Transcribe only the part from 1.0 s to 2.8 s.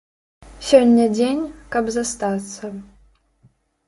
дзень, каб застацца.